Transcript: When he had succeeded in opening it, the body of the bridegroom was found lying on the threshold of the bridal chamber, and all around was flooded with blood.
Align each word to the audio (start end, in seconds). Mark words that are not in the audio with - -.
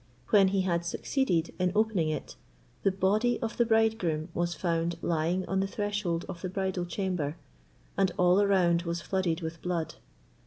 When 0.31 0.47
he 0.47 0.61
had 0.61 0.83
succeeded 0.83 1.53
in 1.59 1.71
opening 1.75 2.09
it, 2.09 2.35
the 2.81 2.91
body 2.91 3.39
of 3.39 3.57
the 3.57 3.67
bridegroom 3.67 4.29
was 4.33 4.55
found 4.55 4.97
lying 5.03 5.45
on 5.47 5.59
the 5.59 5.67
threshold 5.67 6.25
of 6.27 6.41
the 6.41 6.49
bridal 6.49 6.87
chamber, 6.87 7.37
and 7.99 8.11
all 8.17 8.41
around 8.41 8.81
was 8.81 8.99
flooded 8.99 9.41
with 9.41 9.61
blood. 9.61 9.93